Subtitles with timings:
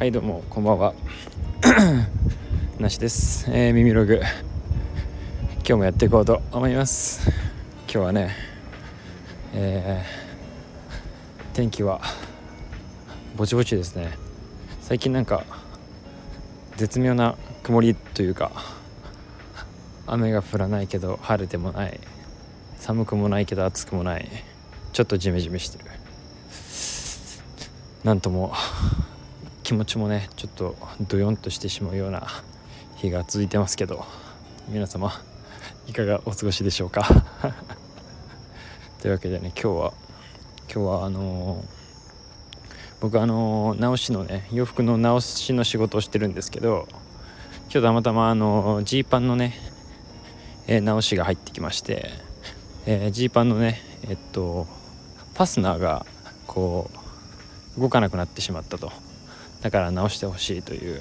[0.00, 0.94] はいどうもこんばんは。
[2.78, 4.18] なしです、えー、耳ログ。
[5.56, 7.30] 今日もやっていこうと思います。
[7.82, 8.34] 今日はね
[9.52, 12.00] えー、天気は
[13.36, 14.16] ぼちぼちですね。
[14.80, 15.44] 最近なんか
[16.78, 18.52] 絶妙な曇りというか
[20.06, 22.00] 雨が降らないけど晴れてもない。
[22.78, 24.26] 寒くもないけど暑くもない。
[24.94, 25.84] ちょっとジメジメしてる。
[28.02, 28.54] なんとも
[29.70, 32.26] 気持ちもねちょっとドヨンとしてしまうような
[32.96, 34.04] 日が続いてますけど
[34.68, 35.12] 皆様
[35.86, 37.06] いかがお過ごしでしょうか？
[39.00, 39.92] というわけでね今日は
[40.62, 41.64] 今日はあのー、
[42.98, 46.88] 僕あのー、直しのね洋服の直しの仕事をしてるんですけど
[47.72, 49.54] 今日たまたまあのジーパンのね、
[50.66, 52.10] えー、直しが入ってきまして
[52.86, 54.66] ジー、ー、パンのねえっと
[55.34, 56.04] ファスナーが
[56.48, 56.90] こ
[57.78, 58.90] う動かなくなってしまったと。
[59.62, 61.00] だから直してほしいという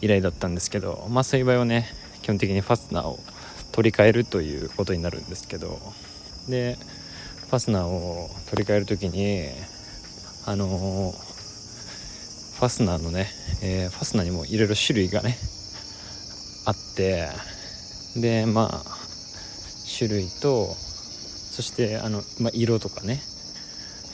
[0.00, 1.86] 依頼だったんですけどまあそういう場合はね
[2.22, 3.18] 基本的にファスナーを
[3.72, 5.78] 取り替えるということになるんですけど
[6.48, 6.76] で
[7.48, 9.48] ファスナーを取り替える時に
[10.46, 10.68] あのー、
[11.12, 13.26] ファスナーのね、
[13.62, 15.36] えー、ファスナーにもいろいろ種類がね
[16.66, 17.28] あって
[18.16, 18.82] でまあ
[19.98, 23.20] 種類とそしてあの、まあ、色とかね、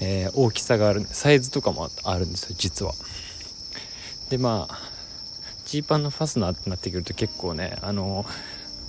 [0.00, 2.92] えー、大きさがあるサイズとかもあるんですよ実は。
[4.30, 4.78] でまあ
[5.64, 8.24] ジーパンのファスナーってなってくると結構ねあの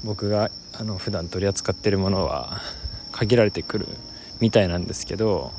[0.03, 2.61] 僕があの普段取り扱ってるものは
[3.11, 3.87] 限られてくる
[4.39, 5.51] みたいなんですけど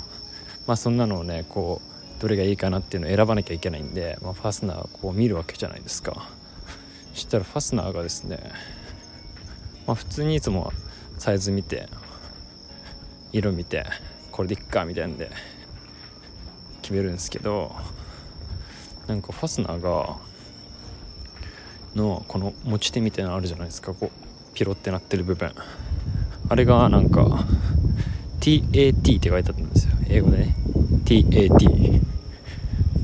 [0.66, 1.80] まあそんなのをねこ
[2.18, 6.28] うどれがいいかなっていうのを選ばなきゃいけないんで、まあ、ファスナーをこう見るわけじゃないですか。
[7.14, 8.38] そしたらファスナーがですね
[9.86, 10.72] まあ普通にいつも
[11.18, 11.88] サイズ見て
[13.32, 13.84] 色見て
[14.30, 15.30] これでいっかみたいなんで
[16.82, 17.74] 決めるんですけど
[19.10, 20.18] なんかファスナーが
[21.96, 23.92] のこの持ち手みたいなのあるじゃないですか。
[23.92, 25.52] こうピロってなってる部分。
[26.48, 27.44] あれがなんか
[28.38, 29.96] TAT って書いてあったんですよ。
[30.08, 30.54] 英語でね。
[31.04, 32.00] TAT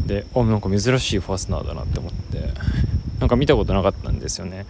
[0.07, 2.51] であなんか珍しいファスナーだなって思って。
[3.19, 4.65] なんか見たことなかったんですよね。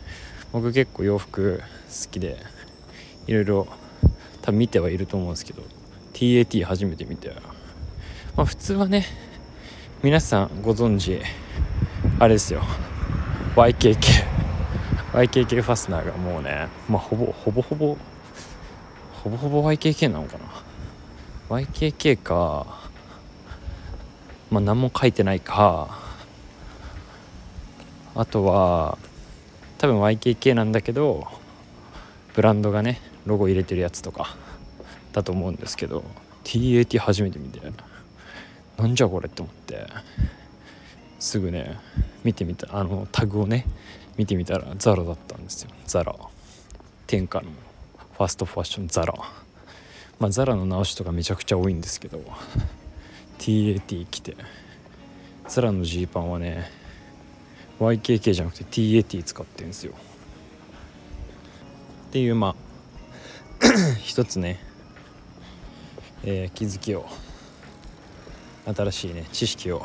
[0.53, 2.39] 僕結構洋服好きで
[3.27, 3.69] いろいろ
[4.41, 5.63] 多分見てはいると思うんですけど。
[6.15, 7.31] TAT 初めて見て。
[8.37, 9.05] まあ普通はね
[10.03, 11.23] 皆さんご存知
[12.19, 12.63] あれですよ。
[13.57, 13.97] YKK
[15.13, 17.97] YKK ファスナーがもうねまあほぼほぼほぼ
[19.25, 20.45] ほぼほぼ YKK なのかな。
[21.61, 22.89] YKK か
[24.51, 25.99] まあ何も書いてないか。
[28.15, 28.99] あとは
[29.79, 31.27] 多分 YKK なんだけど
[32.35, 34.37] ブランドがねロゴ入れてるやつとか
[35.13, 36.05] だと思うんですけど
[36.45, 37.61] TAT 初めて見て
[38.79, 39.87] なんじゃこれって思って。
[41.19, 41.79] すぐね
[42.25, 43.67] 見てみたあのタグをね
[44.17, 45.71] 見てみたらザラだったんですよ。
[45.87, 46.15] ザラ。
[47.07, 47.51] 天下の
[48.17, 49.15] ファストファッションザラ。
[50.19, 52.21] まあザラの直しとかめちゃくちゃ多いんですけど。
[53.39, 54.37] TAT 来て。
[55.49, 56.71] ザラのジーパンはね
[57.79, 59.93] YKK じゃなくて TAT 使ってるんですよ。
[62.09, 62.55] っていうまあ
[64.03, 64.59] 一つね、
[66.25, 67.07] えー、気づきを
[68.75, 69.83] 新しいね知識を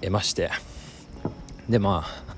[0.00, 0.50] 得まして。
[1.68, 2.34] でまあ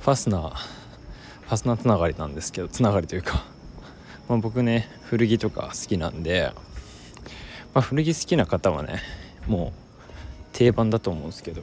[0.00, 3.44] ファスナーファスナーつながりなんですけどつながりというか、
[4.28, 6.52] まあ、僕ね古着とか好きなんで、
[7.74, 9.02] まあ、古着好きな方はね
[9.46, 9.80] もう
[10.52, 11.62] 定番だと思うんですけど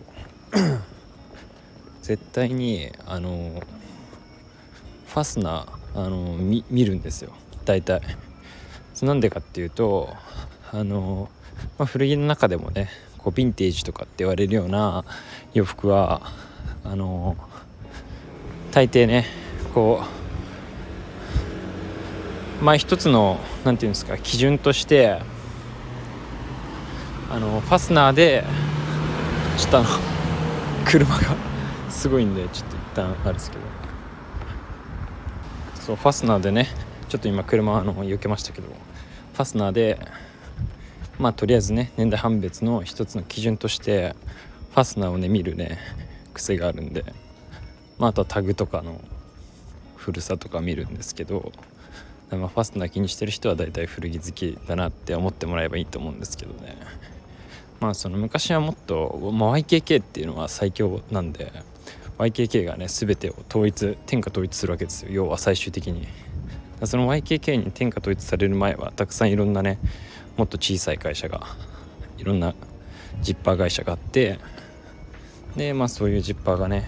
[2.03, 3.61] 絶対にあの
[5.07, 7.33] ファスナーあの見るんですよ。
[7.65, 8.01] 大体。
[9.01, 10.15] なんでかっていうと
[10.71, 11.29] あの、
[11.78, 15.06] まあ、古着の中でもねこうヴィンテージとかって言われるような
[15.53, 16.22] 洋服は
[16.84, 17.35] あの
[18.72, 19.25] 大抵ね
[19.74, 20.03] こ
[22.62, 25.19] うまあ一つの何て言うんですか基準として
[27.31, 28.44] あのファスナーで
[29.57, 29.89] ちょっとあの
[30.86, 31.36] 車が
[31.89, 33.63] すごいんでちょっと一旦あれですけど。
[35.83, 36.69] そうファスナーでね
[37.10, 40.00] ちょっと今車の避けましたけどファスナーで
[41.19, 44.15] まあとりあえずね年代判別の一つの基準として
[44.71, 45.80] ファスナーをね見るね
[46.33, 47.06] 癖があるんで
[48.04, 49.00] まあ、あとはタグとかの
[49.95, 51.51] 古さとか見るんですけど、
[52.31, 56.75] まあ、ファスナー気にしてる人は大体古着好きだなって思ってもらえばいいと思うんですけどね。
[57.80, 61.51] まあその昔はもっと、まあ、YKK っていうのは最強なんで
[62.18, 65.12] YKK がね全てを統一天下統一するわけですよ。
[65.12, 66.07] 要は最終的に。
[66.83, 69.80] その YKK に天下統一される前はたくさんいろんなね
[70.38, 71.44] もっと小さい会社が
[72.18, 72.56] いろんな
[73.21, 74.39] ジッパー会社があって
[75.56, 76.88] でまあそういうジッパーがね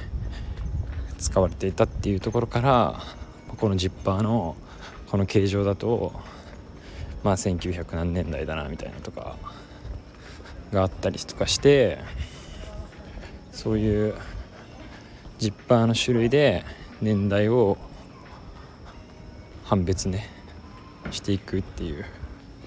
[1.19, 2.99] 使われていたっていうところから
[3.57, 4.55] このジッパーの
[5.09, 6.13] この形状だと
[7.23, 9.35] まあ1900何年代だなみたいなとか
[10.71, 11.99] があったりとかして
[13.51, 14.15] そういう
[15.37, 16.63] ジッパーの種類で
[17.01, 17.77] 年代を
[19.63, 20.29] 判別ね
[21.11, 22.05] していくっていう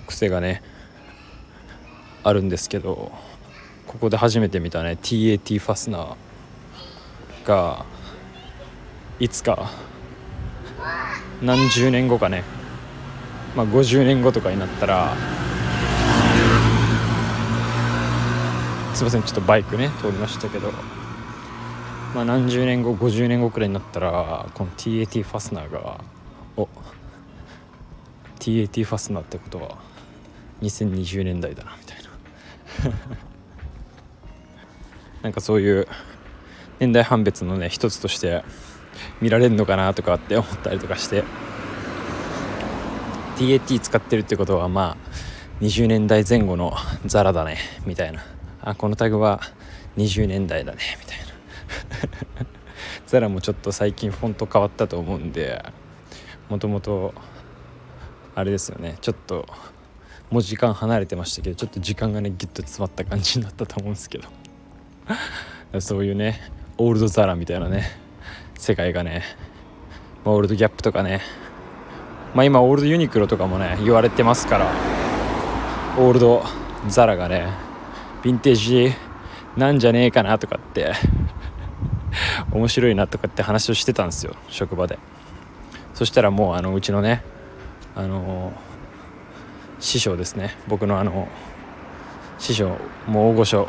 [0.09, 0.63] 癖がね
[2.25, 3.13] あるんですけど
[3.87, 7.85] ここで初めて見たね TAT ファスナーが
[9.21, 9.71] いつか
[11.43, 12.43] 何十年後かね
[13.55, 15.15] まあ50年後とかになったら
[18.95, 20.73] すいませんちょっとバイクね通りましたけど
[22.15, 26.01] まあ何十年後50年後くらいになったらこの TAT ファスナーが
[26.57, 26.69] お
[28.39, 29.79] TAT ファスナーってことは
[30.63, 32.99] 2020年代だなみたいな。
[35.23, 35.89] なんかそういう
[36.79, 38.45] 年代判別のね一つとして
[39.21, 41.25] 見られるのかなとかって思ったりとかして。
[43.37, 46.75] TAT 使ってるってことはまあ20年代前後の
[47.07, 48.25] ザラだねみたいな。
[48.61, 49.41] あこのタグは
[49.97, 52.47] 20年代だねみたいな。
[53.07, 55.65] ザラもちょっと最近フォント変わったと思うんで
[56.49, 57.15] もともと
[58.35, 58.99] あれですよね。
[59.01, 59.47] ちょっと
[60.31, 64.29] もう時間離れてましたけどちょっと時間がねギュッと詰まった感じになったと思うんですけど。
[65.81, 66.41] そういうね
[66.77, 67.91] オールドザラみたいなね
[68.59, 69.23] 世界がね、
[70.25, 71.21] まあ、オールドギャップとかね。
[72.35, 74.71] まあ今オールドユニクロとかもね言われてますから
[75.97, 76.45] オールド
[76.87, 77.49] ザラがね
[78.23, 78.93] ヴィンテージ
[79.57, 80.93] なんじゃねえかなとかって
[82.53, 84.99] 面白いなとかって話をしてたんですよ職場で。
[85.95, 87.23] そしたらもうあのうちのね
[87.97, 88.53] あの
[89.81, 90.57] 師匠ですね。
[90.69, 91.29] 僕のあの
[92.39, 92.77] 師匠
[93.07, 93.69] もう大御所。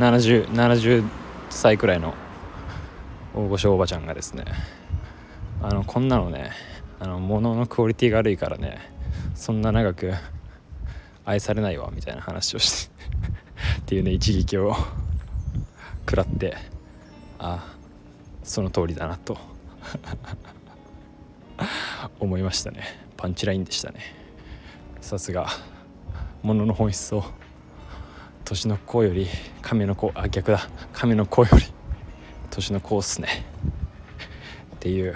[0.00, 1.04] 70, 70
[1.50, 2.14] 歳くらいの
[3.34, 4.44] 大御所おばちゃんがですね。
[5.62, 6.52] あのこんなのね
[6.98, 8.78] あの物のクオリティが悪いからね
[9.34, 10.14] そんな長く
[11.26, 12.94] 愛されないわみたいな話をして
[13.80, 14.74] っていうね一撃を
[16.08, 16.56] 食らって
[17.38, 17.74] あ
[18.42, 19.36] その通りだなと
[22.18, 22.84] 思いましたね。
[23.18, 24.19] パンチラインでしたね。
[25.00, 25.48] さすが。
[26.42, 27.24] 物の本質を。
[28.44, 29.26] 年の子より
[29.62, 30.68] 亀の子あ逆だ。
[30.92, 31.64] 亀の子より
[32.50, 33.44] 年の子っすね。
[34.76, 35.14] っていう。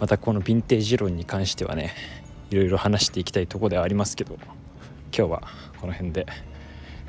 [0.00, 1.94] またこのヴィンテージ論に関してはね
[2.50, 4.36] いろいろ話していきたいとこではありますけど
[5.16, 5.42] 今日は
[5.80, 6.26] この辺で。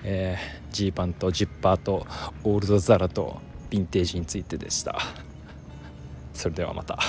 [0.04, 2.06] えー、ジーパンとジッパーと
[2.44, 4.98] オールドザラとヴィンテージについてでした。
[6.34, 7.00] それではまた。